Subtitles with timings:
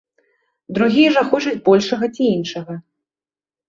[0.77, 2.73] Другія жа хочуць большага ці іншага.